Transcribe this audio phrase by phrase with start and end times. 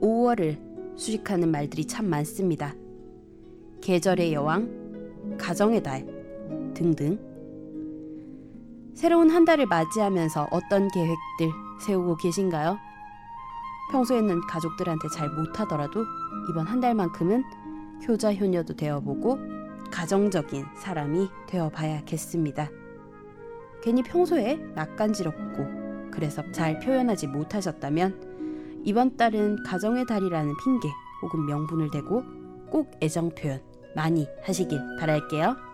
[0.00, 0.58] 5월을
[0.96, 2.74] 수식하는 말들이 참 많습니다.
[3.80, 6.06] 계절의 여왕, 가정의 달
[6.74, 7.18] 등등.
[8.94, 11.50] 새로운 한 달을 맞이하면서 어떤 계획들
[11.80, 12.78] 세우고 계신가요?
[13.92, 16.04] 평소에는 가족들한테 잘 못하더라도
[16.50, 17.42] 이번 한 달만큼은
[18.06, 19.38] 효자 효녀도 되어보고
[19.90, 22.70] 가정적인 사람이 되어봐야겠습니다.
[23.82, 28.29] 괜히 평소에 낯간지럽고 그래서 잘 표현하지 못하셨다면
[28.84, 30.88] 이번 달은 가정의 달이라는 핑계
[31.22, 32.22] 혹은 명분을 대고
[32.70, 33.60] 꼭 애정 표현
[33.94, 35.69] 많이 하시길 바랄게요.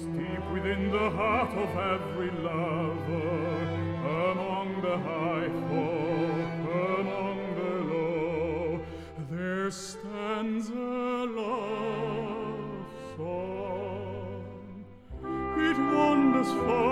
[0.00, 3.62] Deep within the heart of every lover,
[4.30, 6.52] among the high folk,
[6.98, 8.80] among the low.
[9.30, 12.86] There stands a love
[13.16, 14.84] song.
[15.68, 16.91] It wanders far,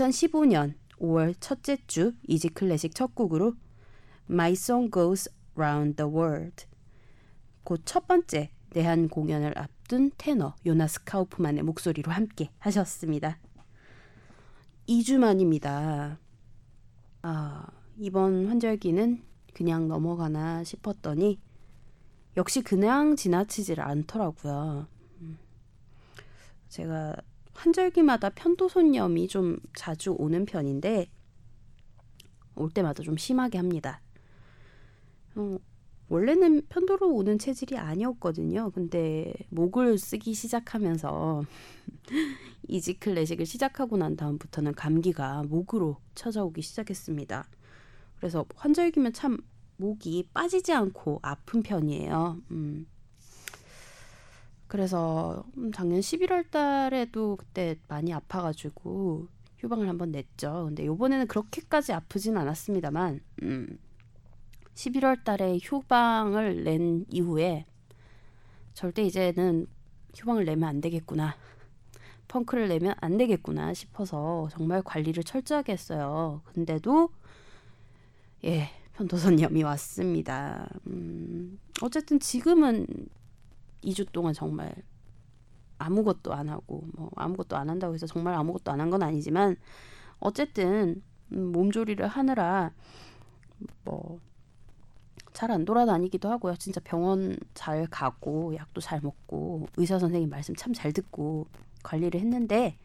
[0.00, 3.54] 2015년 5월 첫째 주 이지 클래식 첫 곡으로
[4.30, 6.64] My Song Goes Round the World
[7.64, 13.38] 곧 첫 번째 내한 공연을 앞둔 테너 요나스 카우프만의 목소리로 함께 하셨습니다.
[14.88, 16.18] 2주 만입니다.
[17.22, 17.66] 아,
[17.98, 19.22] 이번 환절기는
[19.52, 21.38] 그냥 넘어가나 싶었더니
[22.36, 24.86] 역시 그냥 지나치질 않더라고요.
[25.20, 25.38] 음.
[26.68, 27.16] 제가
[27.54, 31.10] 환절기마다 편도선염이 좀 자주 오는 편인데
[32.56, 34.00] 올 때마다 좀 심하게 합니다.
[35.34, 35.58] 어,
[36.08, 38.70] 원래는 편도로 오는 체질이 아니었거든요.
[38.70, 41.44] 근데 목을 쓰기 시작하면서
[42.68, 47.48] 이지 클래식을 시작하고 난 다음부터는 감기가 목으로 찾아오기 시작했습니다.
[48.16, 49.38] 그래서 환절기면 참
[49.76, 52.38] 목이 빠지지 않고 아픈 편이에요.
[52.50, 52.86] 음.
[54.70, 59.26] 그래서 음, 작년 11월 달에도 그때 많이 아파가지고
[59.58, 60.66] 휴방을 한번 냈죠.
[60.66, 63.78] 근데 요번에는 그렇게까지 아프진 않았습니다만, 음,
[64.74, 67.66] 11월 달에 휴방을 낸 이후에
[68.72, 69.66] 절대 이제는
[70.14, 71.34] 휴방을 내면 안 되겠구나.
[72.28, 76.42] 펑크를 내면 안 되겠구나 싶어서 정말 관리를 철저하게 했어요.
[76.44, 77.10] 근데도
[78.44, 80.68] 예, 편도선염이 왔습니다.
[80.86, 82.86] 음, 어쨌든 지금은
[83.82, 84.74] 2주 동안 정말
[85.78, 89.56] 아무것도 안 하고 뭐 아무것도 안 한다고 해서 정말 아무것도 안 한 건 아니지만
[90.20, 92.72] 어쨌든 음, 몸조리를 하느라
[93.84, 94.18] 뭐
[95.32, 96.56] 잘 안 돌아다니기도 하고요.
[96.56, 101.46] 진짜 병원 잘 가고 약도 잘 먹고 의사 선생님 말씀 참 잘 듣고
[101.84, 102.76] 관리를 했는데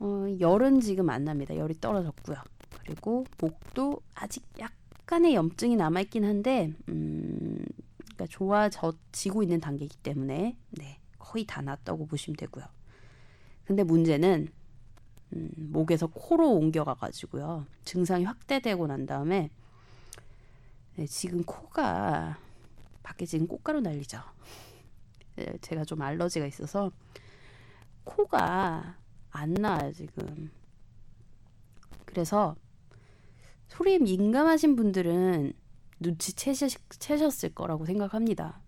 [0.00, 1.54] 어, 열은 지금 안 납니다.
[1.56, 2.36] 열이 떨어졌고요.
[2.80, 7.64] 그리고 목도 아직 약간의 염증이 남아 있긴 한데 음,
[8.14, 12.64] 그러니까 좋아지고 있는 단계이기 때문에 네, 거의 다 났다고 보시면 되고요.
[13.64, 14.48] 근데 문제는
[15.34, 17.66] 음, 목에서 코로 옮겨가 가지고요.
[17.84, 19.50] 증상이 확대되고 난 다음에
[20.96, 22.38] 네, 지금 코가
[23.02, 24.20] 밖에 지금 꽃가루 날리죠.
[25.36, 26.92] 네, 제가 좀 알러지가 있어서
[28.04, 28.96] 코가
[29.30, 30.50] 안 나요 지금.
[32.04, 32.54] 그래서
[33.66, 35.52] 소리에 민감하신 분들은
[36.04, 38.60] 눈치채셨을 거라고 생각합니다.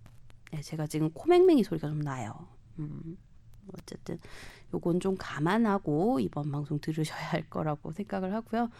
[0.53, 2.49] 네, 제가 지금 코맹맹이 소리가 좀 나요.
[2.79, 3.19] 음,
[3.75, 4.19] 어쨌든
[4.73, 8.71] 요건 좀 감안하고 이번 방송 들으셔야 할 거라고 생각을 하고요.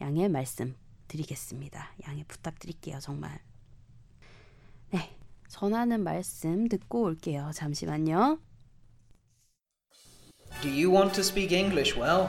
[0.00, 0.74] 양해 말씀
[1.08, 1.92] 드리겠습니다.
[2.06, 3.40] 양해 부탁드릴게요, 정말.
[4.90, 5.16] 네,
[5.48, 7.50] 전하는 말씀 듣고 올게요.
[7.54, 8.38] 잠시만요.
[10.62, 12.28] Do you want to speak English well?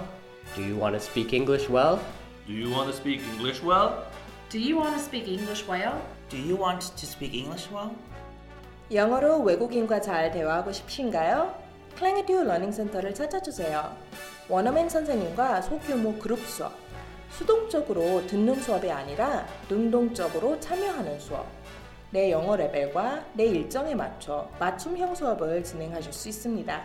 [0.56, 2.00] Do you want to speak English well?
[2.46, 4.11] Do you want to speak English well?
[4.52, 6.02] Do you want to speak English well?
[6.30, 7.92] Do you want to speak English well?
[8.92, 11.56] 영어로 외국인과 잘 대화하고 싶으신가요?
[11.98, 13.96] 클랭에듀 러닝 센터를 찾아주세요.
[14.50, 16.74] 원어민 선생님과 소규모 그룹 수업,
[17.30, 21.46] 수동적으로 듣는 수업이 아니라 능동적으로 참여하는 수업,
[22.10, 26.82] 내 영어 레벨과 내 일정에 맞춰 맞춤형 수업을 진행하실 수 있습니다.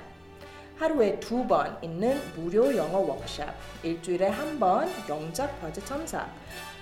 [0.79, 3.49] 하루에 두 번 있는 무료 영어 워크샵,
[3.83, 6.29] 일주일에 한 번 영작 과제 첨삭,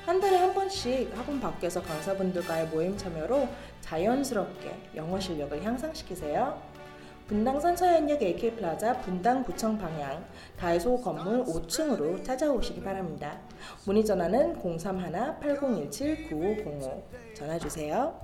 [0.05, 3.49] 한 달에 한 번씩 학원 밖에서 강사분들과의 모임 참여로
[3.81, 6.61] 자연스럽게 영어 실력을 향상시키세요.
[7.27, 10.23] 분당선 서현역 AK플라자 분당 구청 방향
[10.59, 13.41] 다이소 건물 5층으로 찾아오시기 바랍니다.
[13.87, 17.03] 문의 전화는 031-8017-9505
[17.35, 18.21] 전화 주세요.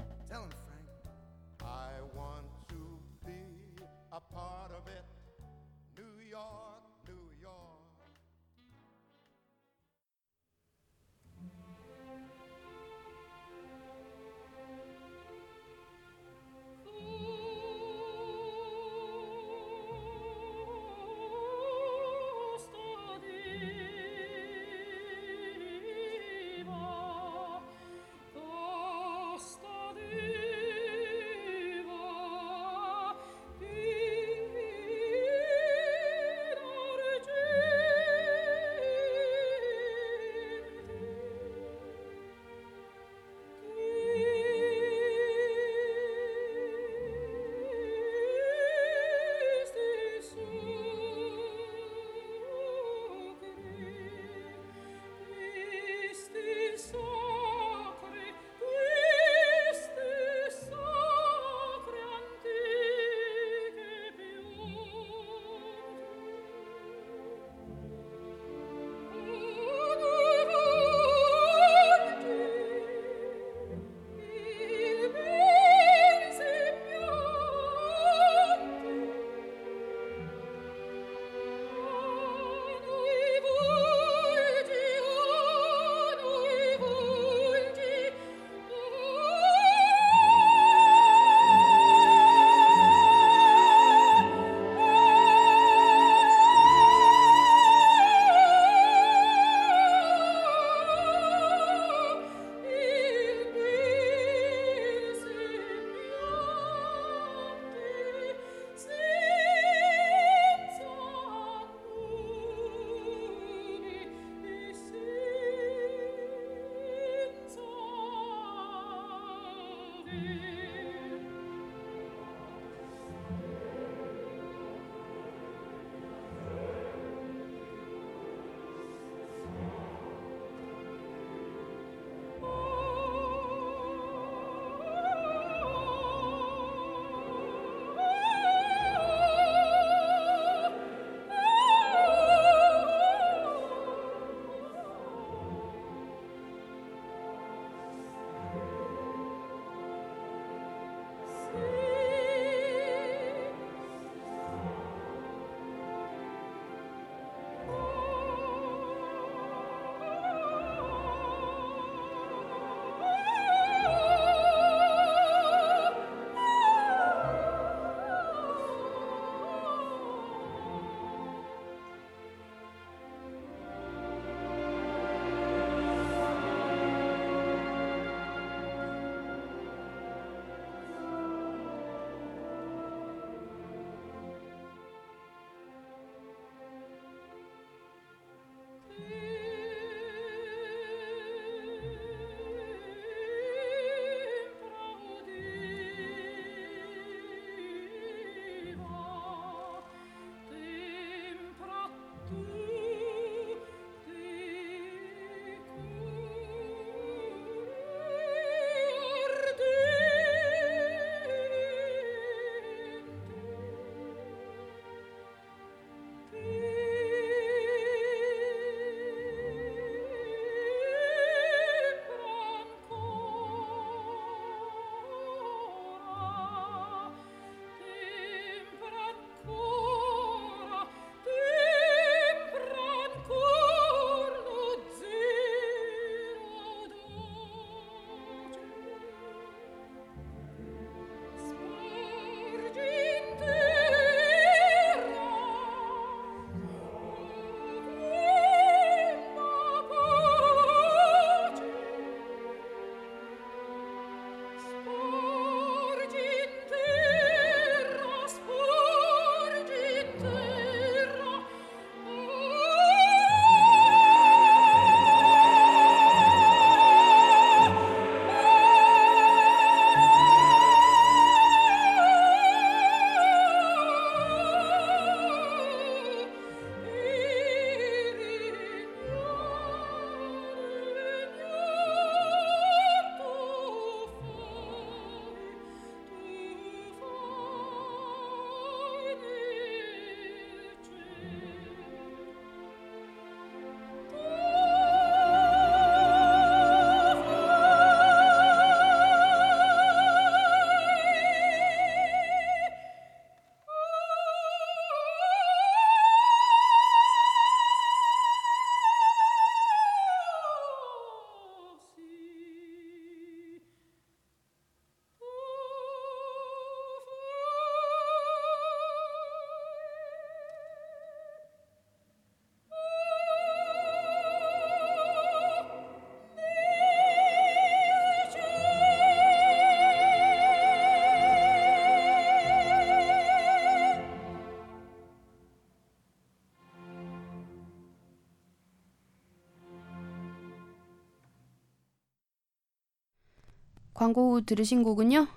[344.11, 345.29] 광고 후 들으신 곡은요.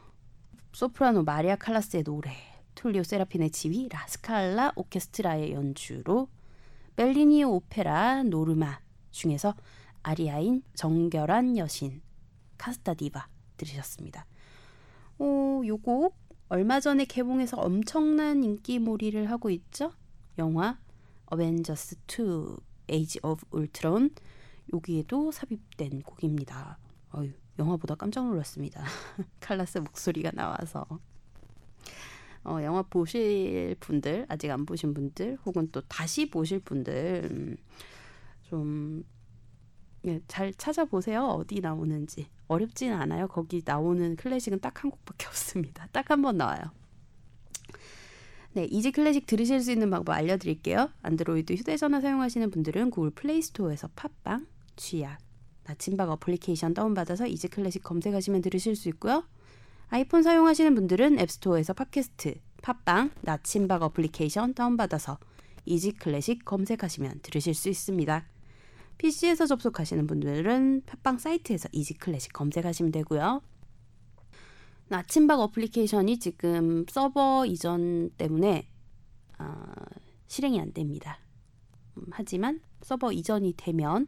[0.71, 2.31] 소프라노 마리아 칼라스의 노래,
[2.73, 6.27] 툴리오 세라핀의 지휘, 라스칼라 오케스트라의 연주로
[6.95, 8.79] 벨리니 오페라 노르마
[9.11, 9.53] 중에서
[10.01, 12.01] 아리아인 정결한 여신
[12.57, 13.27] Casta Diva
[13.57, 14.25] 들으셨습니다.
[15.19, 16.17] 오, 요곡
[16.49, 19.91] 얼마 전에 개봉해서 엄청난 인기몰이를 하고 있죠.
[20.39, 20.79] 영화
[21.27, 22.55] 어벤져스 2
[22.89, 24.15] Age of Ultron
[24.73, 26.79] 여기에도 삽입된 곡입니다.
[27.11, 28.83] 어휴, 영화보다 깜짝 놀랐습니다.
[29.39, 30.85] 칼라스 목소리가 나와서.
[32.45, 37.55] 어, 영화 보실 분들, 아직 안 보신 분들, 혹은 또 다시 보실 분들, 음,
[38.43, 39.03] 좀,
[40.05, 41.23] 예, 잘 찾아보세요.
[41.25, 42.27] 어디 나오는지.
[42.47, 43.27] 어렵진 않아요.
[43.29, 45.87] 거기 나오는 클래식은 딱 한 곡밖에 없습니다.
[45.93, 46.59] 딱 한 번 나와요.
[48.53, 50.89] 네, Easy Classic 들으실 수 있는 방법 알려드릴게요.
[51.01, 54.45] 안드로이드 휴대전화 사용하시는 분들은 구글 플레이스토어에서 팟빵,
[54.75, 55.17] 쥐약,
[55.65, 59.23] 나침박 어플리케이션 다운받아서 Easy Classic 검색하시면 들으실 수 있고요.
[59.89, 65.19] 아이폰 사용하시는 분들은 앱스토어에서 팟캐스트, 팟빵, 나침박 어플리케이션 다운받아서
[65.65, 68.25] Easy Classic 검색하시면 들으실 수 있습니다.
[68.97, 73.41] PC에서 접속하시는 분들은 팟빵 사이트에서 Easy Classic 검색하시면 되고요.
[74.87, 78.67] 나침박 어플리케이션이 지금 서버 이전 때문에
[79.39, 79.63] 어,
[80.27, 81.19] 실행이 안 됩니다.
[81.97, 84.07] 음, 하지만 서버 이전이 되면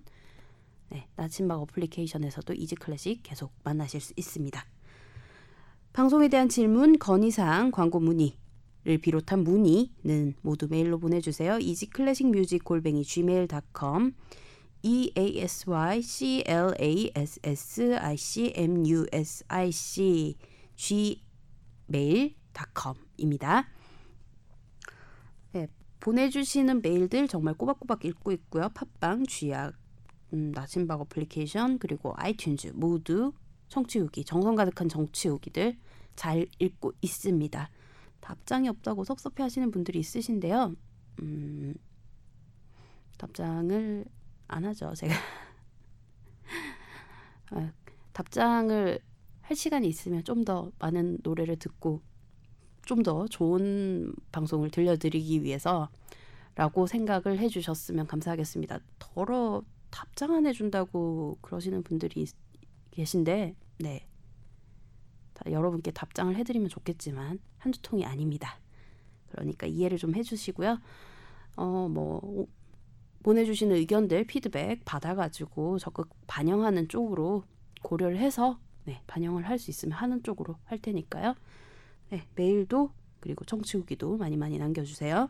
[0.95, 4.65] 네, 나침박 어플리케이션에서도 Easy Classic 계속 만나실 수 있습니다.
[5.91, 8.37] 방송에 대한 질문, 건의사항, 광고 문의
[8.85, 11.59] 를 비롯한 문의는 모두 메일로 보내주세요.
[11.60, 14.13] easy classic music 골뱅이 gmail.com
[14.83, 19.71] e a s y c l a s s i c m u s i
[19.71, 20.37] c
[21.89, 23.67] gmail.com입니다.
[25.51, 25.67] 네,
[25.99, 28.69] 보내주시는 메일들 정말 꼬박꼬박 읽고 있고요.
[28.69, 29.73] 팟빵, 쥐약,
[30.36, 33.34] 음, 나침박 어플리케이션 그리고 아이튠즈 모두
[33.70, 35.77] 청취 후기 정성 가득한 청취 후기들
[36.15, 37.70] 잘 읽고 있습니다.
[38.20, 40.75] 답장이 없다고 섭섭해하시는 분들이 있으신데요.
[41.22, 41.74] 음,
[43.18, 44.06] 답장을
[44.48, 44.94] 안 하죠.
[44.94, 45.13] 제가
[47.51, 47.72] 아,
[48.13, 49.00] 답장을
[49.42, 52.01] 할 시간이 있으면 좀 더 많은 노래를 듣고
[52.86, 58.80] 좀 더 좋은 방송을 들려드리기 위해서라고 생각을 해주셨으면 감사하겠습니다.
[59.00, 59.63] 더러
[59.95, 62.25] 답장 안 해준다고 그러시는 분들이
[62.91, 64.05] 계신데, 네.
[65.49, 68.59] 여러분께 답장을 해드리면 좋겠지만 한두 통이 아닙니다.
[69.29, 70.79] 그러니까 이해를 좀 해주시고요.
[71.55, 72.45] 어, 뭐
[73.23, 77.43] 보내주시는 의견들, 피드백 받아가지고 적극 반영하는 쪽으로
[77.81, 81.35] 고려를 해서 네, 반영을 할 수 있으면 하는 쪽으로 할 테니까요.
[82.09, 85.29] 네, 메일도 그리고 청취 후기도 많이 많이 남겨주세요.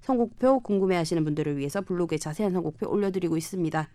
[0.00, 3.88] 선곡표 궁금해하시는 분들을 위해서 블로그에 자세한 선곡표 올려드리고 있습니다.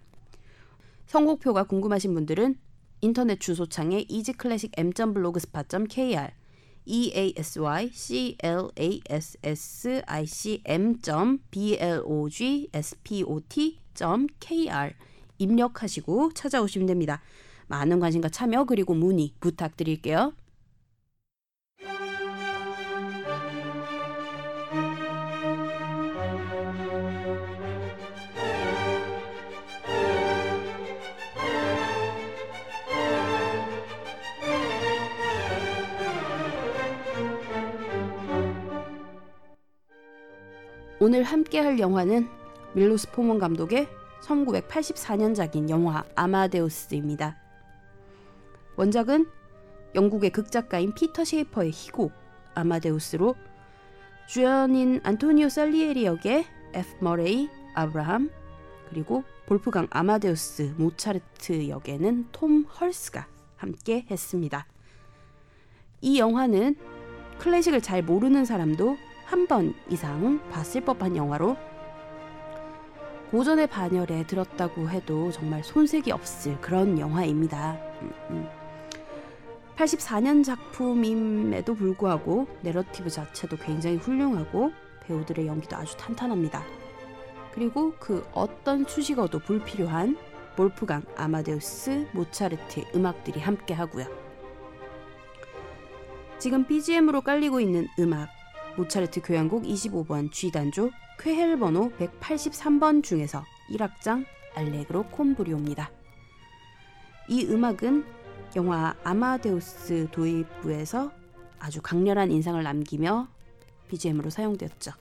[1.08, 2.58] 선곡표가 궁금하신 분들은
[3.02, 6.32] 인터넷 주소창에 easyclassicm.blogspot.kr
[6.86, 10.98] e a s y c l a s s i c m
[11.50, 13.80] b l o g s p o t
[14.40, 14.94] k r
[15.38, 17.22] 입력하시고 찾아오시면 됩니다.
[17.68, 20.34] 많은 관심과 참여 그리고 문의 부탁드릴게요.
[41.06, 42.30] 오늘 함께 할 영화는
[42.72, 43.90] 밀로스 포먼 감독의
[44.22, 47.36] 1984년작인 영화 아마데우스입니다.
[48.78, 49.28] 원작은
[49.96, 52.14] 영국의 극작가인 피터 셰이퍼의 희곡
[52.56, 53.36] 아마데우스로
[54.28, 58.32] 주연인 안토니오 살리에리 역의 F 머레이 아브라함
[58.90, 64.66] 그리고 볼프강 아마데우스 모차르트 역에는 톰 헐스가 함께 했습니다.
[66.00, 66.78] 이 영화는
[67.40, 68.96] 클래식을 잘 모르는 사람도
[69.34, 71.58] 한 번 이상 봤을 법한 영화로
[73.32, 77.76] 고전의 반열에 들었다고 해도 정말 손색이 없을 그런 영화입니다.
[79.76, 84.72] 84년 작품임에도 불구하고 내러티브 자체도 굉장히 훌륭하고
[85.08, 86.64] 배우들의 연기도 아주 탄탄합니다.
[87.56, 90.16] 그리고 그 어떤 수식어도 불필요한
[90.56, 94.06] 몰프강, 아마데우스, 모차르트의 음악들이 함께 하고요.
[96.38, 98.43] 지금 BGM으로 깔리고 있는 음악
[98.78, 105.92] 모차르트 교향곡 25번 G단조 쾌헬 번호 183번 중에서 1악장 알레그로 콤브리오입니다.
[107.30, 108.06] 이 음악은
[108.56, 111.12] 영화 아마데우스 도입부에서
[111.60, 113.28] 아주 강렬한 인상을 남기며
[113.88, 114.92] BGM으로 사용되었죠.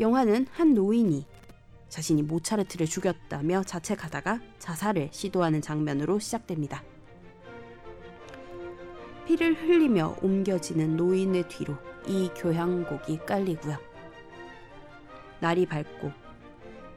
[0.00, 1.26] 영화는 한 노인이
[1.88, 6.82] 자신이 모차르트를 죽였다며 자책하다가 자살을 시도하는 장면으로 시작됩니다.
[9.26, 13.76] 피를 흘리며 옮겨지는 노인의 뒤로 이 교향곡이 깔리고요.
[15.40, 16.12] 날이 밝고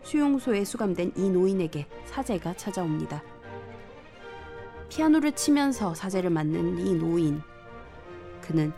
[0.03, 3.23] 수용소에 수감된 이 노인에게 사제가 찾아옵니다.
[4.89, 7.41] 피아노를 치면서 사제를 맞는 이 노인.
[8.41, 8.71] 그는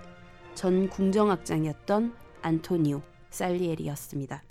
[0.56, 4.42] 전 궁정악장이었던 안토니오 살리에리였습니다.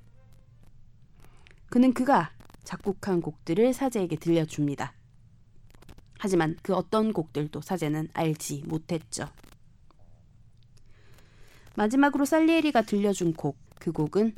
[1.71, 2.31] 그는 그가
[2.63, 4.93] 작곡한 곡들을 사제에게 들려줍니다.
[6.19, 9.29] 하지만 그 어떤 곡들도 사제는 알지 못했죠.
[11.77, 14.35] 마지막으로 살리에리가 들려준 곡, 그 곡은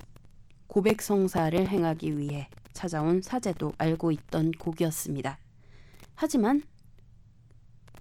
[0.67, 5.39] 고백 성사를 행하기 위해 찾아온 사제도 알고 있던 곡이었습니다.
[6.17, 6.63] 하지만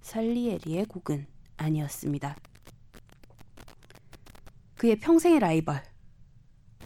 [0.02, 2.36] 살리에리의 곡은 아니었습니다.
[4.74, 5.82] 그의 평생의 라이벌,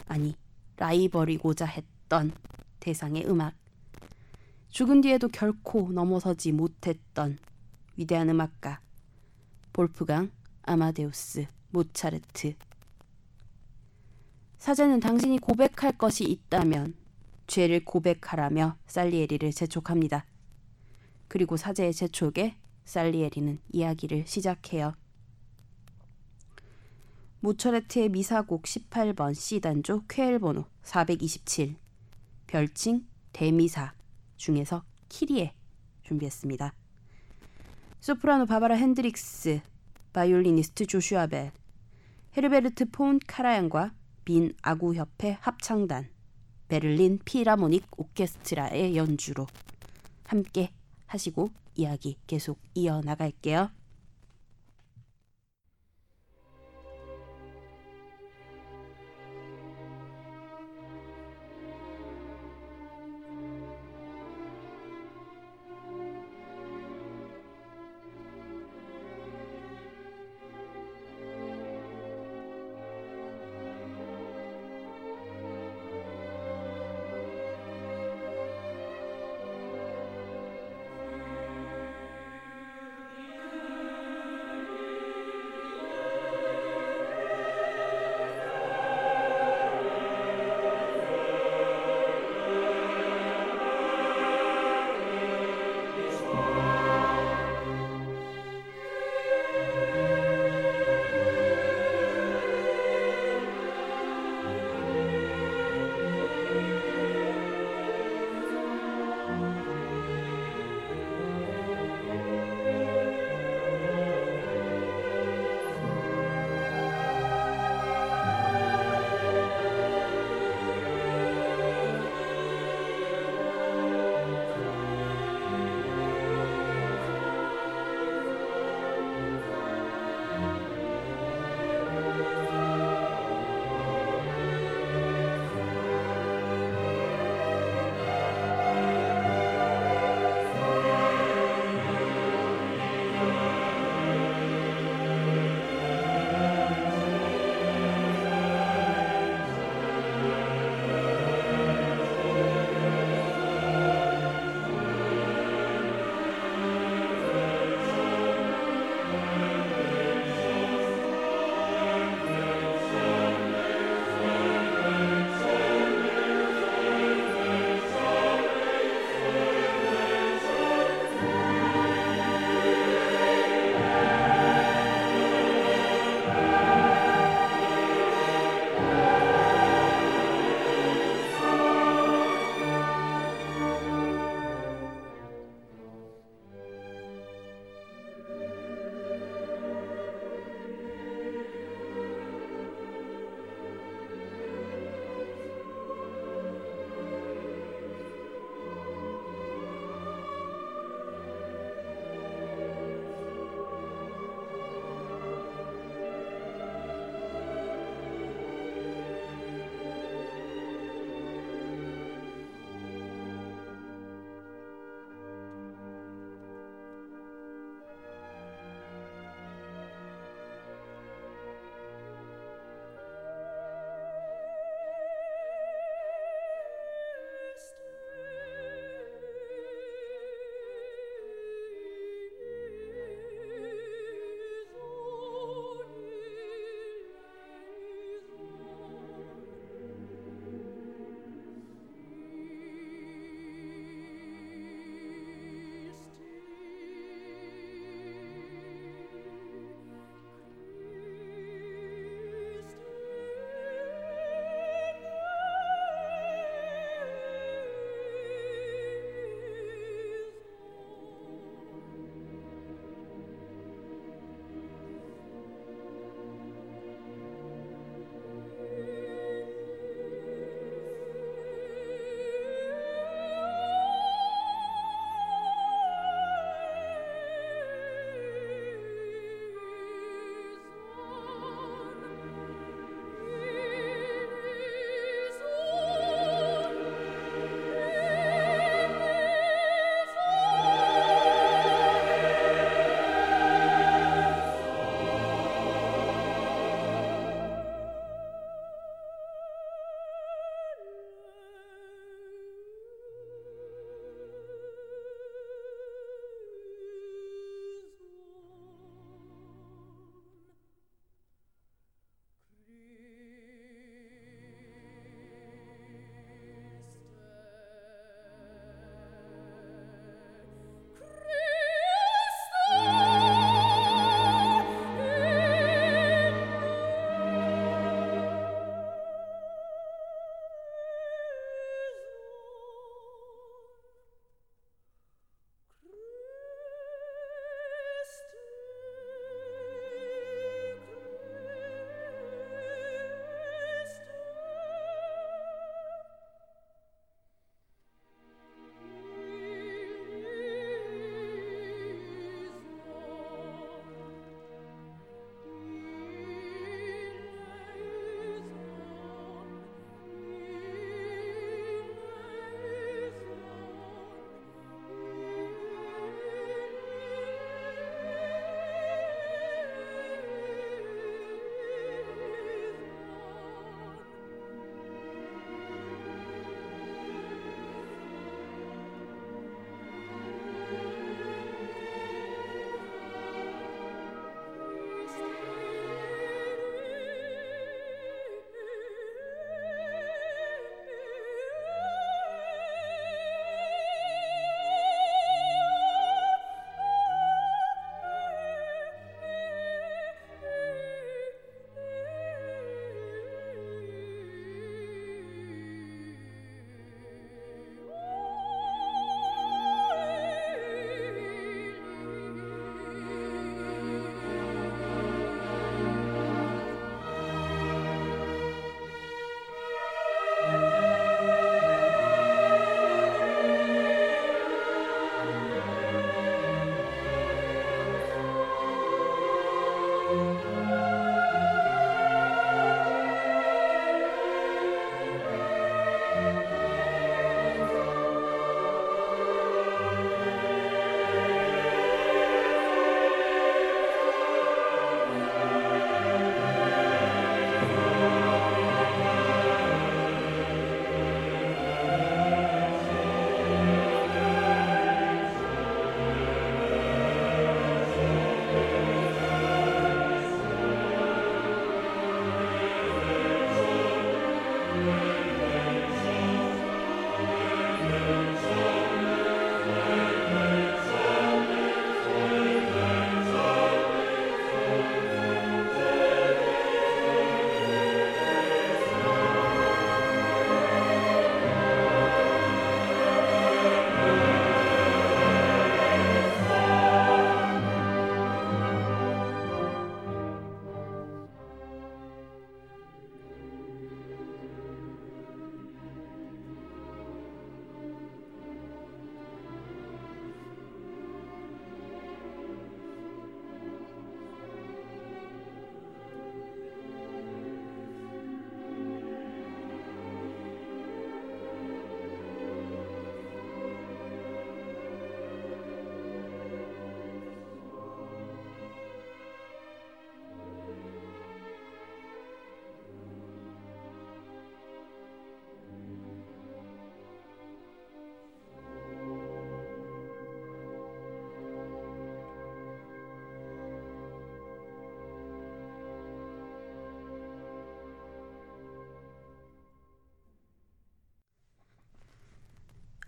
[0.07, 0.35] 아니
[0.77, 2.31] 라이벌이고자 했던
[2.79, 3.55] 대상의 음악,
[4.69, 7.37] 죽은 뒤에도 결코 넘어서지 못했던
[7.97, 8.79] 위대한 음악가
[9.71, 10.31] 볼프강
[10.63, 12.53] 아마데우스 모차르트
[14.59, 16.95] 사제는 당신이 고백할 것이 있다면
[17.47, 20.25] 죄를 고백하라며 살리에리를 재촉합니다.
[21.27, 22.55] 그리고 사제의 재촉에
[22.85, 24.93] 살리에리는 이야기를 시작해요.
[27.39, 31.75] 모차르트의 미사곡 18번 C단조 쾌엘 번호 427
[32.45, 33.93] 별칭 대미사
[34.37, 35.55] 중에서 키리에
[36.03, 36.73] 준비했습니다.
[37.99, 39.61] 소프라노 바바라 핸드릭스,
[40.13, 41.51] 바이올리니스트 조슈아 벨,
[42.35, 43.93] 헤르베르트 폰 카라얀과
[44.25, 46.09] 빈 악우협회 합창단,
[46.67, 49.45] 베를린 필하모닉 오케스트라의 연주로
[50.25, 50.71] 함께
[51.05, 53.69] 하시고 이야기 계속 이어 나갈게요.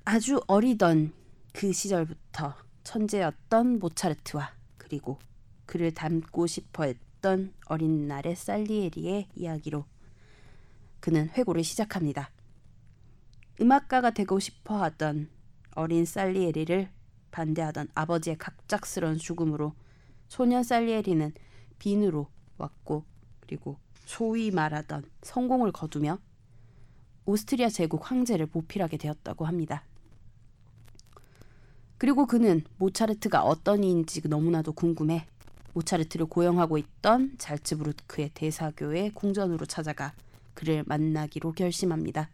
[0.08, 1.14] 아주 어리던
[1.52, 5.18] 그 시절부터 천재였던 모차르트와 그리고
[5.66, 9.84] 그를 닮고 싶어 했던 어린 날의 살리에리의 이야기로
[11.00, 12.30] 그는 회고를 시작합니다.
[13.60, 15.28] 음악가가 되고 싶어 하던
[15.72, 16.88] 어린 살리에리를
[17.32, 19.74] 반대하던 아버지의 갑작스러운 죽음으로
[20.28, 21.34] 소년 살리에리는
[21.80, 22.28] 빈으로
[22.60, 23.06] 왔고
[23.40, 26.20] 그리고 소위 말하던 성공을 거두며
[27.26, 29.84] 오스트리아 제국 황제를 보필하게 되었다고 합니다.
[31.98, 35.26] 그리고 그는 모차르트가 어떤 이인지 너무나도 궁금해
[35.74, 40.14] 모차르트를 고용하고 있던 잘츠부르크의 대사교의 궁전으로 찾아가
[40.54, 42.30] 그를 만나기로 결심합니다.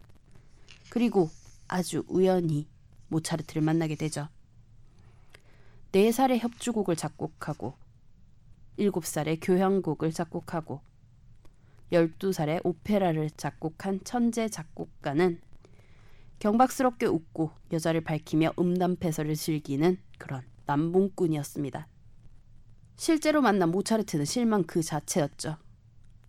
[0.90, 1.30] 그리고
[1.68, 2.66] 아주 우연히
[3.08, 4.28] 모차르트를 만나게 되죠.
[5.92, 7.74] 4살에 협주곡을 작곡하고
[8.78, 10.80] 7살에 교향곡을 작곡하고
[11.92, 15.40] 12살에 오페라를 작곡한 천재 작곡가는
[16.38, 21.86] 경박스럽게 웃고 여자를 밝히며 음담패설을 즐기는 그런 남봉꾼이었습니다.
[22.96, 25.56] 실제로 만난 모차르트는 실망 그 자체였죠.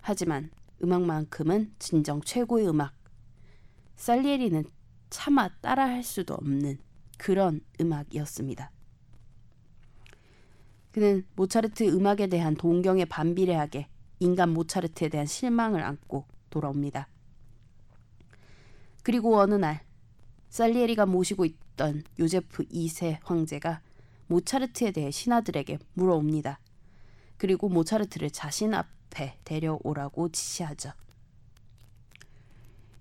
[0.02, 0.52] 하지만
[0.84, 2.94] 음악만큼은 진정 최고의 음악.
[3.96, 4.66] 살리에리는
[5.10, 6.80] 차마 따라할 수도 없는
[7.18, 8.72] 그런 음악이었습니다.
[10.92, 13.88] 그는 모차르트 음악에 대한 동경에 반비례하게
[14.20, 17.08] 인간 모차르트에 대한 실망을 안고 돌아옵니다.
[19.04, 19.82] 그리고 어느 날
[20.54, 23.82] 살리에리가 모시고 있던 요제프 2세 황제가
[24.28, 26.60] 모차르트에 대해 신하들에게 물어옵니다.
[27.38, 30.92] 그리고 모차르트를 자신 앞에 데려오라고 지시하죠.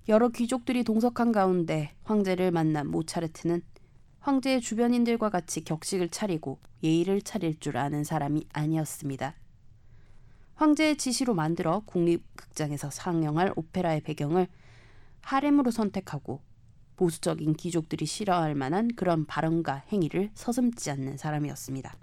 [0.09, 3.61] 여러 귀족들이 동석한 가운데 황제를 만난 모차르트는
[4.21, 9.35] 황제의 주변인들과 같이 격식을 차리고 예의를 차릴 줄 아는 사람이 아니었습니다.
[10.55, 14.49] 황제의 지시로 만들어 국립극장에서 상영할 오페라의 배경을
[15.21, 16.41] 하렘으로 선택하고
[17.03, 21.97] 보수적인 귀족들이 싫어할 만한 그런 발언과 행위를 서슴지 않는 사람이었습니다.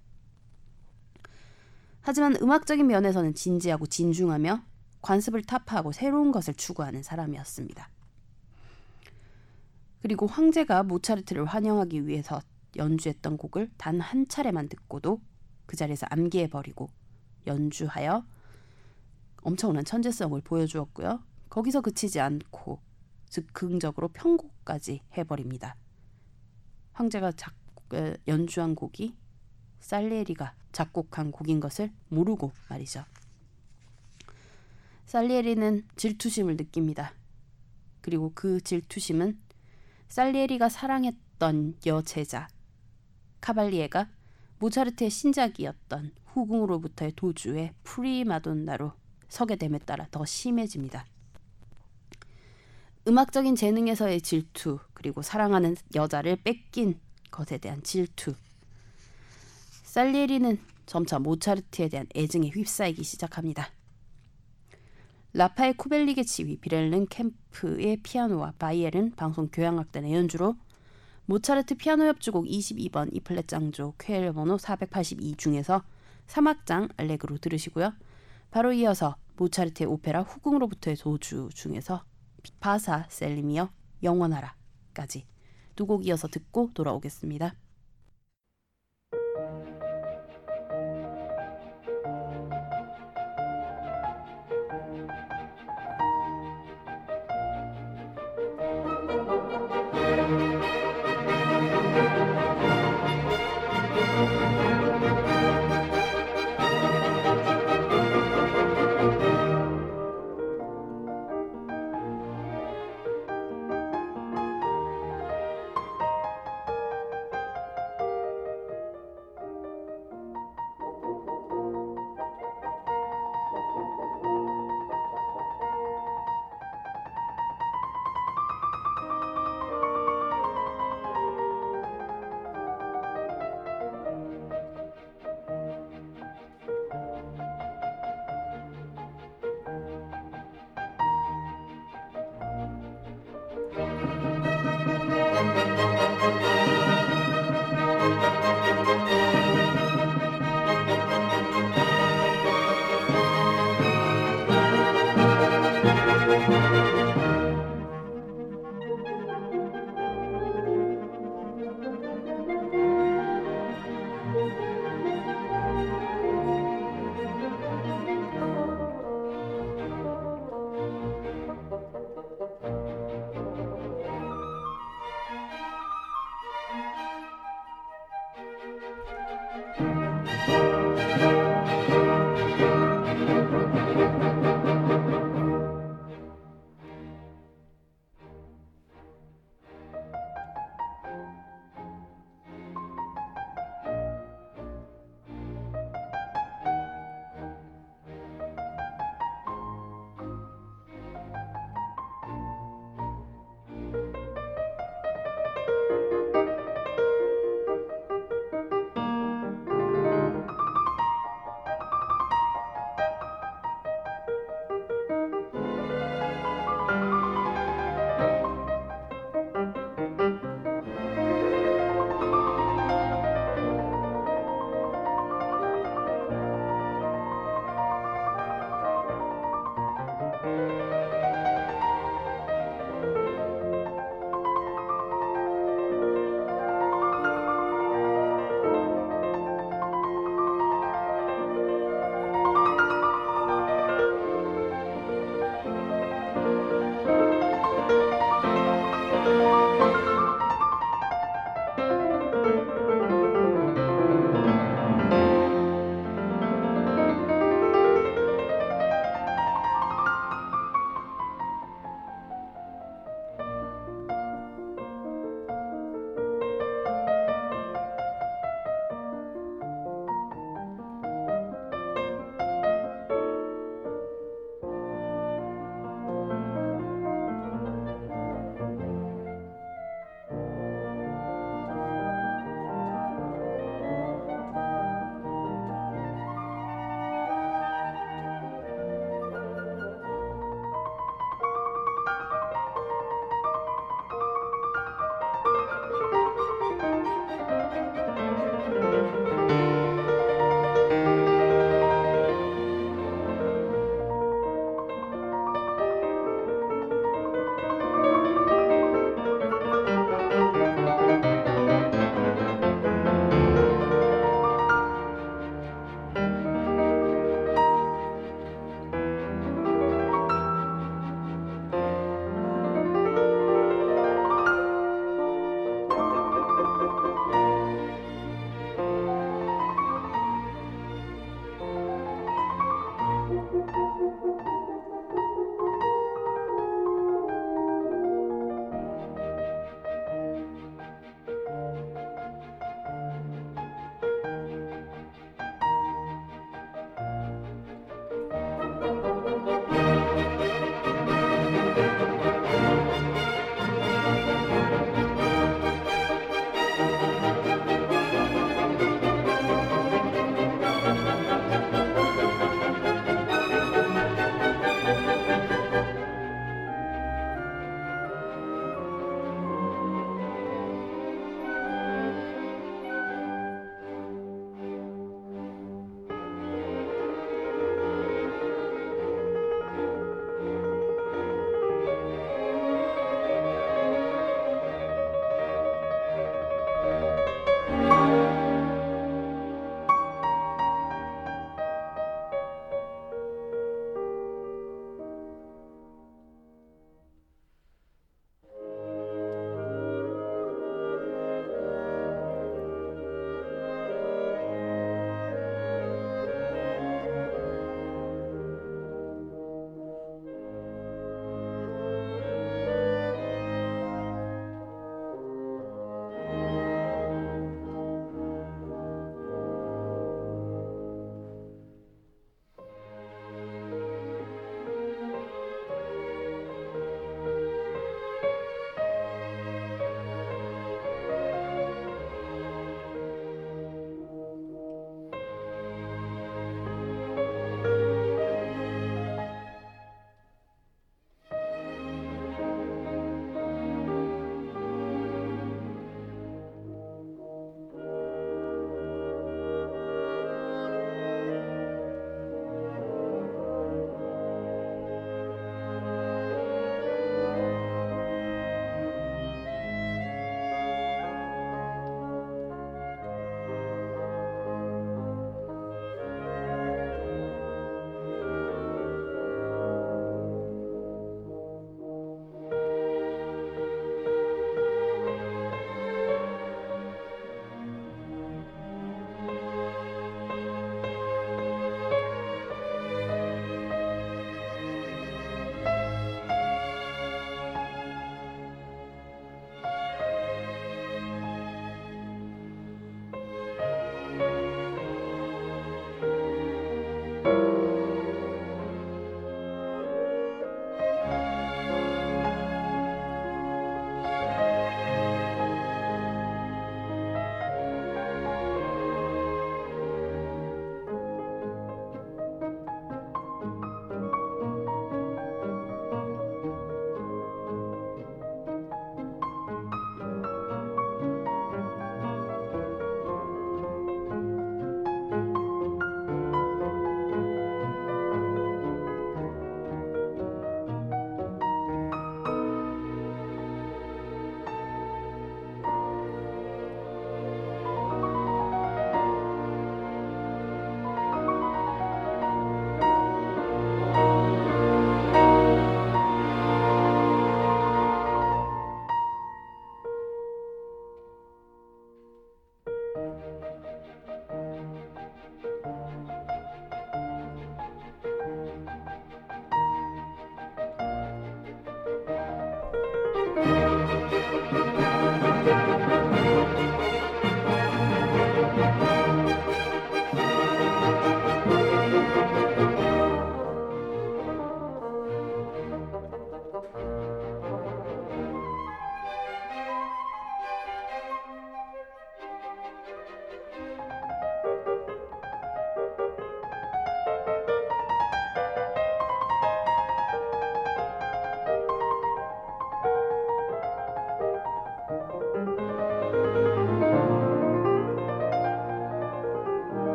[2.02, 4.62] 하지만 음악적인 면에서는 진지하고 진중하며
[5.02, 7.90] 관습을 타파하고 새로운 것을 추구하는 사람이었습니다.
[10.02, 12.42] 그리고 황제가 모차르트를 환영하기 위해서
[12.76, 15.22] 연주했던 곡을 단 한 차례만 듣고도
[15.66, 16.90] 그 자리에서 암기해버리고
[17.48, 18.26] 연주하여
[19.44, 21.24] 엄청난 천재성을 보여주었고요.
[21.50, 22.89] 거기서 그치지 않고
[23.30, 25.76] 즉흥적으로 편곡까지 해버립니다.
[26.94, 27.56] 황제가 작,
[28.28, 29.16] 연주한 곡이
[29.80, 33.04] 살리에리가 작곡한 곡인 것을 모르고 말이죠.
[35.06, 37.14] 살리에리는 질투심을 느낍니다.
[38.02, 39.40] 그리고 그 질투심은
[40.08, 42.48] 살리에리가 사랑했던 여제자
[43.42, 44.10] 카발리에가
[44.60, 48.94] 모차르트의 신작이었던 후궁으로부터의 도주의 프리마돈나로
[49.30, 51.06] 서게 됨에 따라 더 심해집니다.
[53.10, 57.00] 음악적인 재능에서의 질투, 그리고 사랑하는 여자를 뺏긴
[57.32, 58.36] 것에 대한 질투.
[59.82, 63.72] 살리에리는 점차 모차르트에 대한 애증에 휩싸이기 시작합니다.
[65.34, 70.56] 라파엘 쿠벨릭의 지휘, 비렐른 캠프의 피아노와 바이엘은 방송 교향악단의 연주로
[71.26, 75.82] 모차르트 피아노 협주곡 22번 이플랫 장조 쾌엘 번호 482 중에서
[76.28, 77.92] 3악장 알레그로 들으시고요.
[78.52, 82.04] 바로 이어서 모차르트의 오페라 후궁으로부터의 도주 중에서
[82.60, 83.70] 바사 셀림이여
[84.04, 85.26] 영원하라까지
[85.76, 87.54] 두 곡 이어서 듣고 돌아오겠습니다.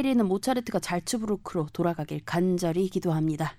[0.00, 3.56] 살리에리는 모차르트가 잘츠부르크로 돌아가길 간절히 기도합니다.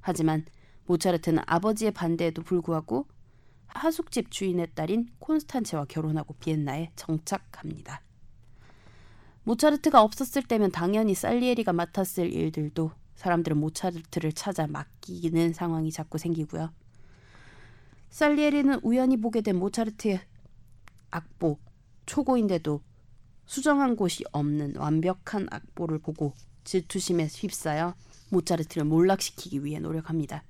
[0.00, 0.44] 하지만
[0.86, 3.06] 모차르트는 아버지의 반대에도 불구하고
[3.66, 8.00] 하숙집 주인의 딸인 콘스탄체와 결혼하고 비엔나에 정착합니다.
[9.44, 16.72] 모차르트가 없었을 때면 당연히 살리에리가 맡았을 일들도 사람들은 모차르트를 찾아 맡기는 상황이 자꾸 생기고요.
[18.08, 20.20] 살리에리는 우연히 보게 된 모차르트의
[21.10, 21.58] 악보,
[22.06, 22.80] 초고인데도
[23.46, 26.34] 수정한 곳이 없는 완벽한 악보를 보고
[26.64, 27.94] 질투심에 휩싸여
[28.30, 30.42] 모차르트를 몰락시키기 위해 노력합니다.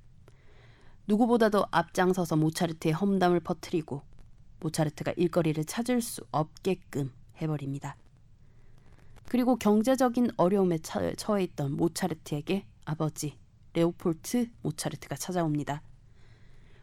[1.05, 4.01] 누구보다도 앞장서서 모차르트의 험담을 퍼뜨리고
[4.59, 7.95] 모차르트가 일거리를 찾을 수 없게끔 해버립니다.
[9.29, 13.37] 그리고 경제적인 어려움에 처해 있던 모차르트에게 아버지
[13.73, 15.83] 레오폴트 모차르트가 찾아옵니다.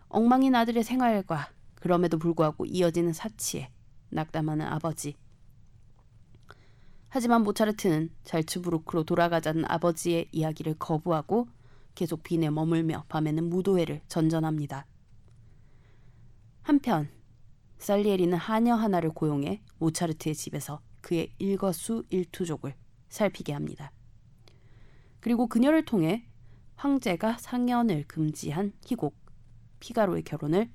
[0.09, 3.71] 엉망인 아들의 생활과 그럼에도 불구하고 이어지는 사치에
[4.11, 5.17] 낙담하는 아버지
[7.15, 11.47] 하지만 모차르트는 잘츠부르크로 돌아가자는 아버지의 이야기를 거부하고
[11.95, 14.85] 계속 빈에 머물며 밤에는 무도회를 전전합니다.
[16.63, 17.09] 한편
[17.79, 22.75] 살리에리는 하녀 하나를 고용해 모차르트의 집에서 그의 일거수일투족을
[23.11, 23.93] 살피게 합니다.
[25.21, 26.27] 그리고 그녀를 통해
[26.75, 29.15] 황제가 상연을 금지한 희곡
[29.79, 30.69] 피가로의 결혼을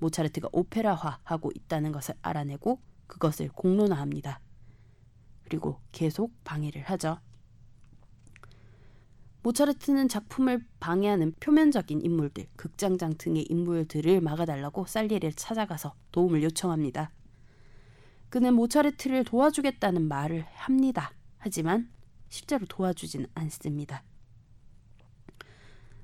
[0.00, 4.42] 모차르트가 오페라화하고 있다는 것을 알아내고 그것을 공론화합니다.
[5.48, 7.18] 그리고 계속 방해를 하죠.
[9.42, 17.12] 모차르트는 작품을 방해하는 표면적인 인물들, 극장장 등의 인물들을 막아달라고 살리에를 찾아가서 도움을 요청합니다.
[18.28, 21.12] 그는 모차르트를 도와주겠다는 말을 합니다.
[21.38, 21.90] 하지만
[22.28, 24.02] 실제로 도와주진 않습니다.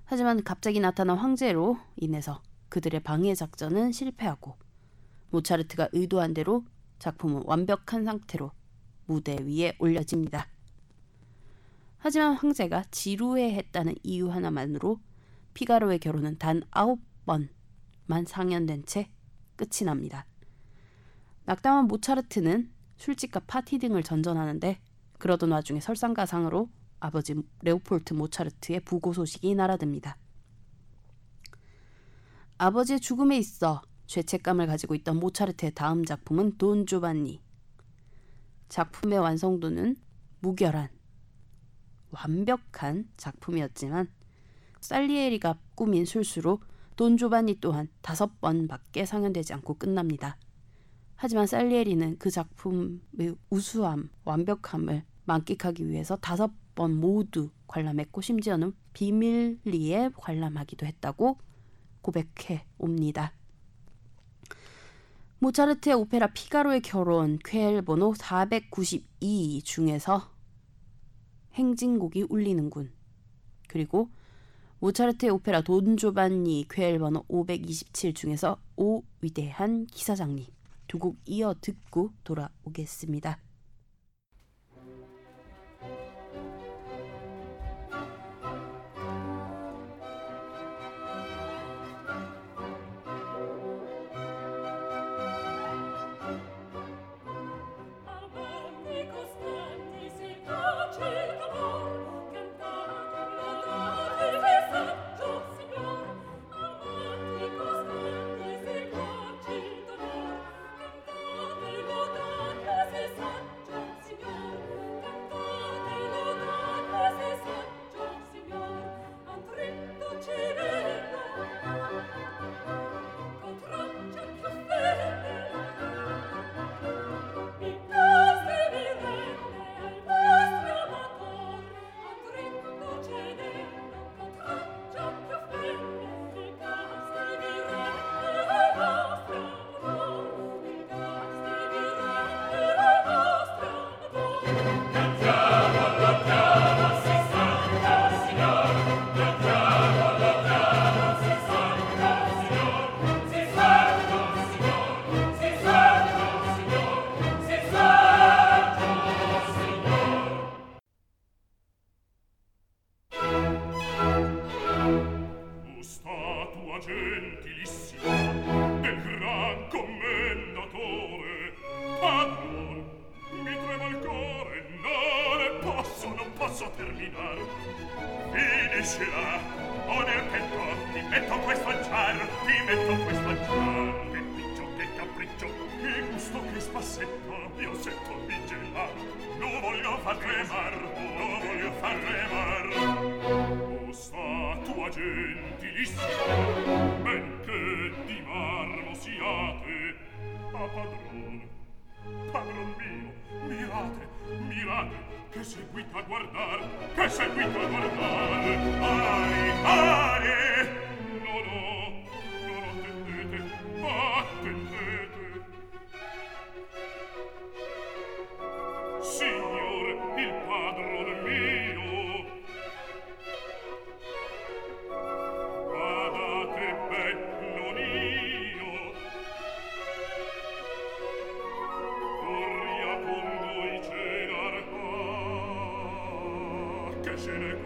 [0.06, 4.56] 하지만 갑자기 나타난 황제로 인해서 그들의 방해 작전은 실패하고
[5.30, 6.64] 모차르트가 의도한 대로
[6.98, 8.52] 작품은 완벽한 상태로
[9.06, 10.48] 무대 위에 올려집니다.
[11.98, 15.00] 하지만 황제가 지루해했다는 이유 하나만으로
[15.54, 19.08] 피가로의 결혼은 단 아홉 번만 상연된 채
[19.56, 20.26] 끝이 납니다.
[21.46, 24.80] 낙담한 모차르트는 술집과 파티 등을 전전하는데
[25.18, 26.68] 그러던 와중에 설상가상으로
[27.00, 30.16] 아버지 레오폴트 모차르트의 부고 소식이 날아듭니다.
[32.56, 37.43] 아버지의 죽음에 있어 죄책감을 가지고 있던 모차르트의 다음 작품은 돈 조반니.
[38.68, 39.96] 작품의 완성도는
[40.40, 40.88] 무결한
[42.10, 44.10] 완벽한 작품이었지만
[44.80, 46.60] 살리에리가 꾸민 술수로
[46.96, 50.36] 돈 조반니 또한 다섯 번밖에 상연되지 않고 끝납니다.
[51.16, 60.86] 하지만 살리에리는 그 작품의 우수함, 완벽함을 만끽하기 위해서 다섯 번 모두 관람했고 심지어는 비밀리에 관람하기도
[60.86, 61.38] 했다고
[62.02, 63.32] 고백해 옵니다.
[65.44, 70.30] 모차르트의 오페라 피가로의 결혼 쾌엘 번호 492 중에서
[71.52, 72.90] 행진곡이 울리는군.
[73.68, 74.08] 그리고
[74.78, 80.46] 모차르트의 오페라 돈 조반니 쾌엘 번호 527 중에서 오 위대한 기사장님
[80.88, 83.43] 두 곡 이어 듣고 돌아오겠습니다.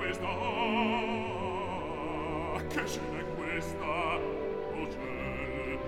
[0.08, 0.26] questa?
[2.54, 3.84] Ah, che ce n'è questa?
[3.84, 5.86] Oh, o cielo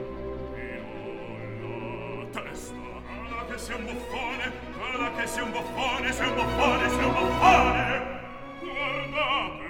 [0.56, 0.84] io
[1.64, 2.74] ho la testa.
[3.08, 4.52] Alla che sei un buffone
[4.92, 8.18] alla che sei un buffone sei un buffone sei un buffone!
[8.60, 9.68] Guardate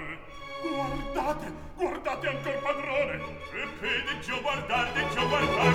[0.61, 3.15] guardate guardate ancor padrone.
[3.53, 5.70] E pedigio guardate dio guardate.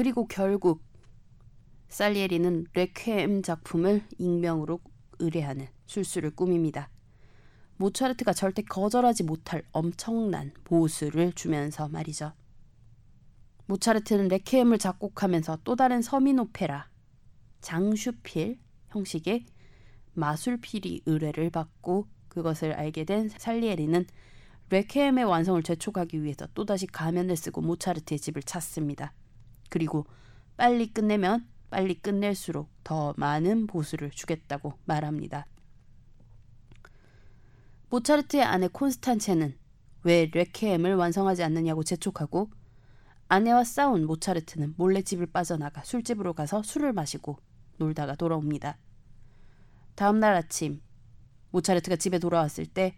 [0.00, 0.82] 그리고 결국
[1.90, 4.80] 살리에리는 레퀴엠 작품을 익명으로
[5.18, 6.88] 의뢰하는 술수를 꾸밉니다.
[7.76, 12.32] 모차르트가 절대 거절하지 못할 엄청난 보수를 주면서 말이죠.
[13.66, 16.88] 모차르트는 레퀴엠을 작곡하면서 또 다른 서민 오페라
[17.60, 19.44] 장슈필 형식의
[20.14, 24.06] 마술필이 의뢰를 받고 그것을 알게 된 살리에리는
[24.70, 29.12] 레퀴엠의 완성을 재촉하기 위해서 또다시 가면을 쓰고 모차르트의 집을 찾습니다.
[29.70, 30.04] 그리고
[30.58, 35.46] 빨리 끝내면 빨리 끝낼수록 더 많은 보수를 주겠다고 말합니다.
[37.88, 39.56] 모차르트의 아내 콘스탄체는
[40.02, 42.50] 왜 레퀴엠을 완성하지 않느냐고 재촉하고
[43.28, 47.38] 아내와 싸운 모차르트는 몰래 집을 빠져나가 술집으로 가서 술을 마시고
[47.78, 48.76] 놀다가 돌아옵니다.
[49.94, 50.80] 다음 날 아침
[51.50, 52.96] 모차르트가 집에 돌아왔을 때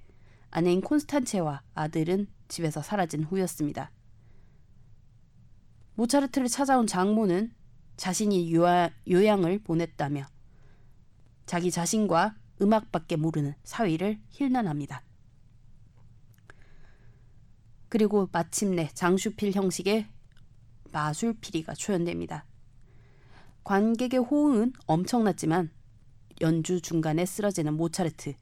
[0.51, 3.91] 아내인 콘스탄체와 아들은 집에서 사라진 후였습니다.
[6.03, 7.53] 모차르트를 찾아온 장모는
[7.97, 10.27] 자신이 요하, 요양을 보냈다며
[11.47, 15.05] 자기 자신과 음악밖에 모르는 사위를 힐난합니다.
[17.89, 20.09] 그리고 마침내 장슈필 형식의
[20.91, 22.47] 마술피리가 초연됩니다.
[23.63, 25.71] 관객의 호응은 엄청났지만
[26.41, 28.35] 연주 중간에 쓰러지는 모차르트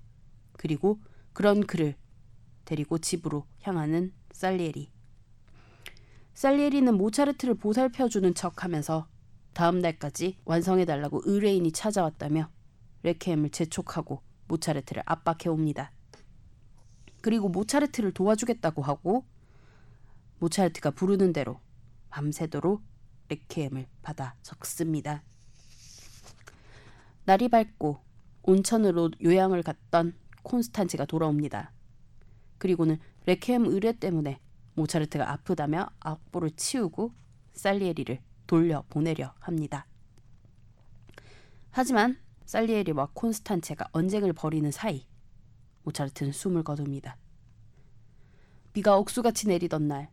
[0.52, 0.98] 그리고
[1.34, 1.94] 그런 그를
[2.64, 4.99] 데리고 집으로 향하는 살리에리
[6.40, 9.06] 살리에리는 모차르트를 보살펴주는 척하면서
[9.52, 12.48] 다음 날까지 완성해달라고 의뢰인이 찾아왔다며
[13.02, 15.92] 레퀴엠을 재촉하고 모차르트를 압박해옵니다.
[17.20, 19.26] 그리고 모차르트를 도와주겠다고 하고
[20.38, 21.60] 모차르트가 부르는 대로
[22.08, 22.82] 밤새도록
[23.28, 25.22] 레퀴엠을 받아 적습니다.
[27.26, 27.98] 날이 밝고
[28.44, 31.70] 온천으로 요양을 갔던 콘스탄치가 돌아옵니다.
[32.56, 34.40] 그리고는 레퀴엠 의뢰 때문에
[34.74, 37.12] 모차르트가 아프다며 악보를 치우고
[37.52, 39.86] 살리에리를 돌려 보내려 합니다.
[41.70, 45.06] 하지만 살리에리와 콘스탄체가 언쟁을 벌이는 사이
[45.84, 47.16] 모차르트는 숨을 거둡니다.
[48.72, 50.10] 비가 억수같이 내리던 날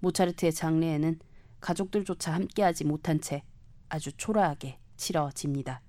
[0.00, 1.20] 모차르트의 장례에는
[1.60, 3.42] 가족들조차 함께하지 못한 채
[3.88, 5.82] 아주 초라하게 치러집니다.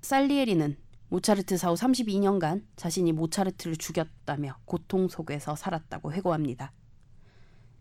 [0.00, 0.76] 살리에리는
[1.10, 6.72] 모차르트 사후 32년간 자신이 모차르트를 죽였다며 고통 속에서 살았다고 회고합니다.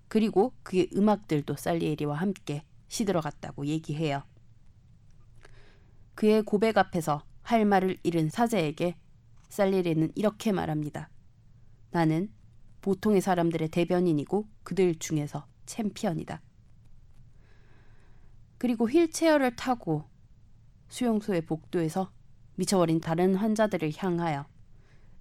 [0.08, 4.24] 그리고 그의 음악들도 살리에리와 함께 시들어갔다고 얘기해요.
[6.16, 8.96] 그의 고백 앞에서 할 말을 잃은 사제에게
[9.50, 11.10] 살리에리는 이렇게 말합니다.
[11.92, 12.32] 나는
[12.82, 16.42] 보통의 사람들의 대변인이고 그들 중에서 챔피언이다.
[18.58, 20.06] 그리고 휠체어를 타고
[20.88, 22.12] 수용소의 복도에서
[22.58, 24.46] 미쳐버린 다른 환자들을 향하여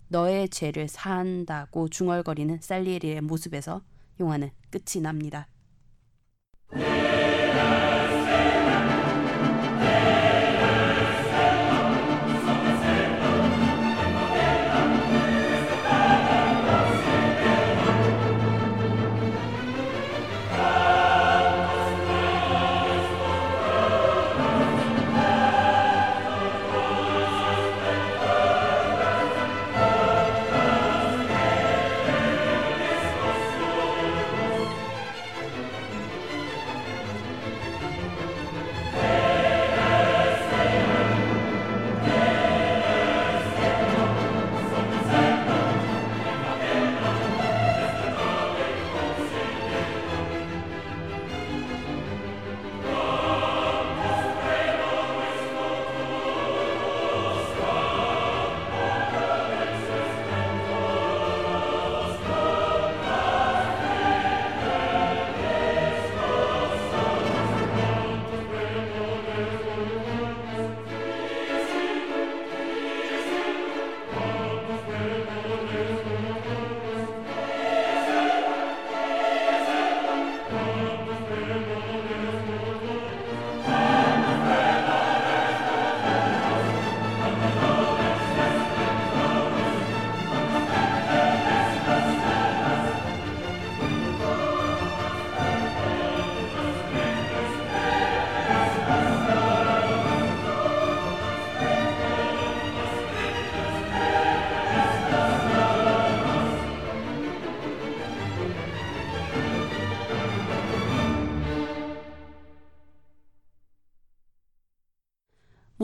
[0.09, 3.83] 너의 죄를 사한다고 중얼거리는 살리에리의 모습에서
[4.19, 5.47] 영화는 끝이 납니다.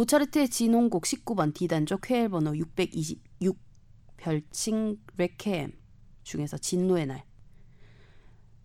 [0.03, 3.59] 모차르트의 진혼곡 19번 D단조 쾨헬 번호 626
[4.16, 5.72] 별칭 레퀴엠
[6.24, 7.24] 중에서 진노의 날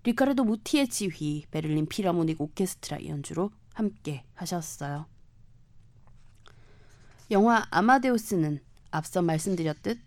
[0.04, 5.06] 리카르도 무티의 지휘 베를린 필하모닉 오케스트라 연주로 함께 하셨어요.
[7.30, 8.60] 영화 아마데우스는
[8.92, 10.00] 앞서 말씀드렸듯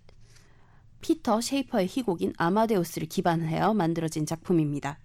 [1.01, 4.99] 피터 쉐이퍼의 희곡인 아마데우스를 기반하여 만들어진 작품입니다.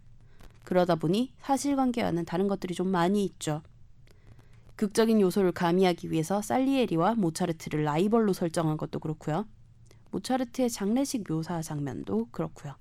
[0.64, 3.62] 그러다 보니 사실관계와는 다른 것들이 좀 많이 있죠.
[4.76, 9.48] 극적인 요소를 가미하기 위해서 살리에리와 모차르트를 라이벌로 설정한 것도 그렇고요.
[10.12, 12.76] 모차르트의 장례식 묘사 장면도 그렇고요.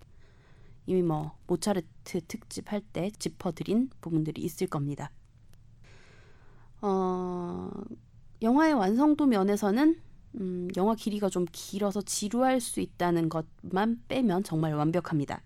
[0.87, 5.11] 이미 뭐 모차르트 특집 할 때 짚어드린 부분들이 있을 겁니다.
[6.83, 7.71] 어,
[8.43, 10.01] 영화의 완성도 면에서는
[10.41, 15.43] 음, 영화 길이가 좀 길어서 지루할 수 있다는 것만 빼면 정말 완벽합니다.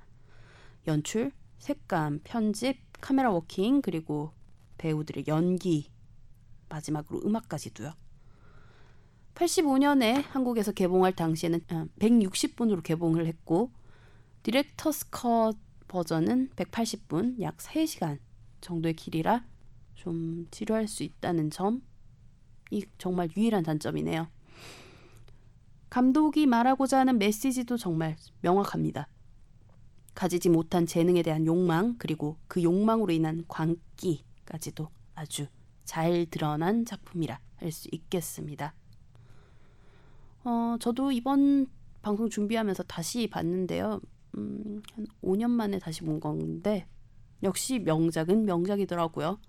[0.86, 4.32] 연출, 색감, 편집, 카메라 워킹 그리고
[4.78, 5.90] 배우들의 연기
[6.68, 7.92] 마지막으로 음악까지도요.
[9.34, 11.60] 85년에 한국에서 개봉할 당시에는
[11.98, 13.70] 160분으로 개봉을 했고
[14.42, 15.56] director's cut
[15.86, 18.18] 버전은 180분, 약 3시간
[18.60, 19.44] 정도의 길이라
[19.94, 21.80] 좀 지루할 수 있다는 점이
[22.98, 24.28] 정말 유일한 단점이네요.
[25.88, 29.08] 감독이 말하고자 하는 메시지도 정말 명확합니다.
[30.14, 35.46] 가지지 못한 재능에 대한 욕망 그리고 그 욕망으로 인한 광기까지도 아주
[35.88, 38.74] 잘 드러난 작품이라 할 수 있겠습니다.
[40.44, 41.66] 어, 저도 이번
[42.02, 43.98] 방송 준비하면서 다시 봤는데요.
[44.36, 46.86] 음, 한 5년 만에 다시 본 건데
[47.42, 49.40] 역시 명작은 명작이더라고요.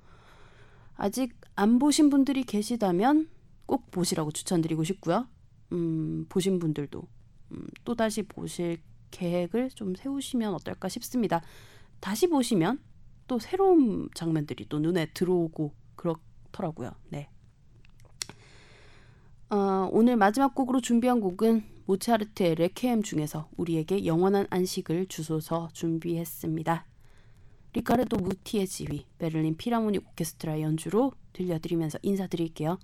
[0.96, 3.30] 아직 안 보신 분들이 계시다면
[3.66, 5.28] 꼭 보시라고 추천드리고 싶고요.
[5.74, 7.04] 음, 보신 분들도
[7.52, 8.82] 음, 또 다시 보실
[9.12, 11.42] 계획을 좀 세우시면 어떨까 싶습니다.
[12.00, 12.80] 다시 보시면
[13.28, 16.16] 또 새로운 장면들이 또 눈에 들어오고 그렇
[16.52, 16.92] 더라고요.
[17.10, 17.30] 네.
[19.50, 26.86] 어, 오늘 마지막 곡으로 준비한 곡은 모차르트의 레케엠 중에서 우리에게 영원한 안식을 주소서 준비했습니다.
[27.74, 32.78] 리카르도 무티의 지휘, 베를린 피라모닉 오케스트라 연주로 들려드리면서 인사드릴게요.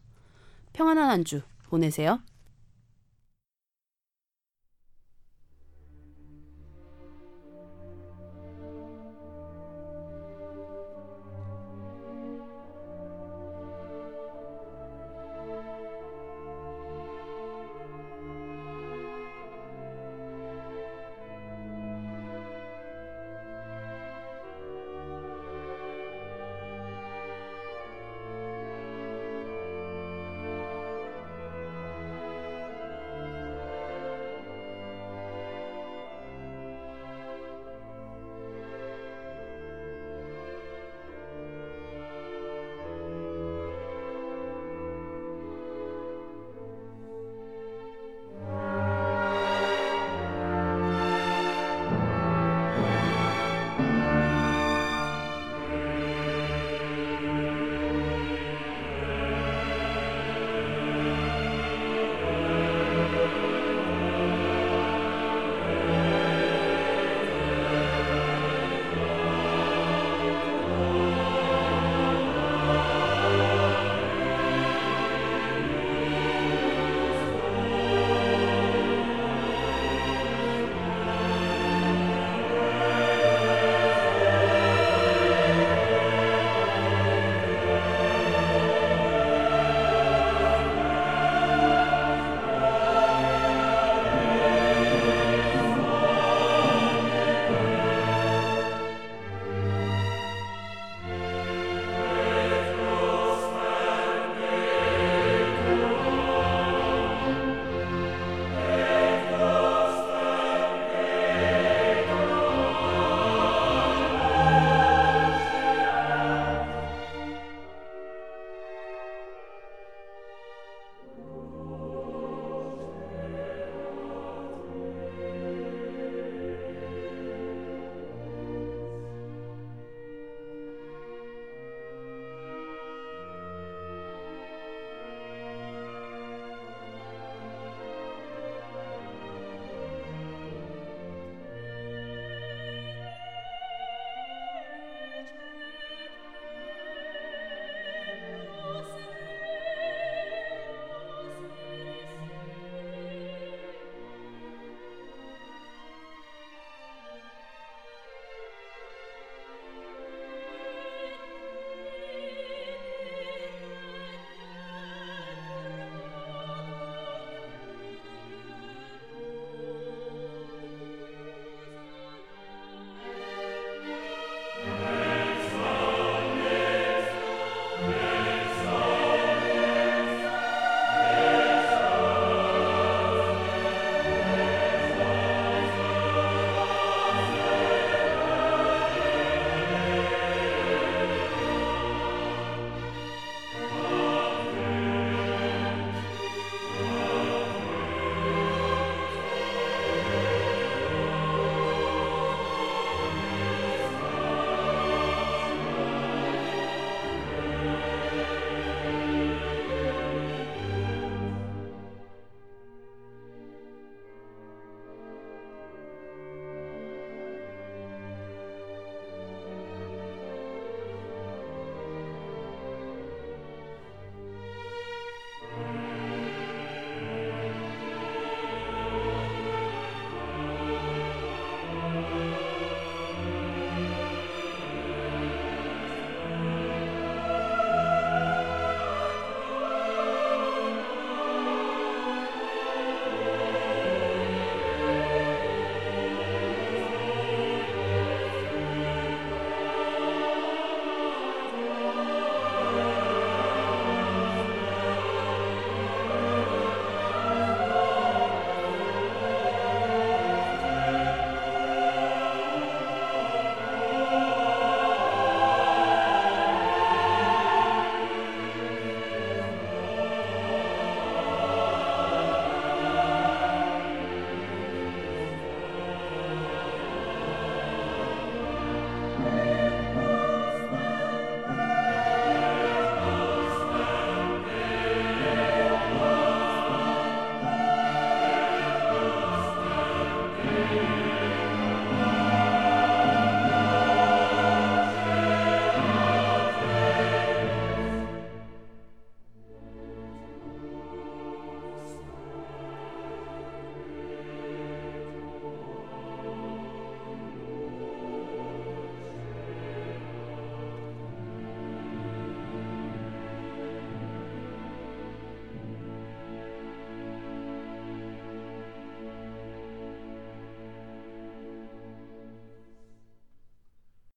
[0.73, 2.19] 평안한 한주 보내세요.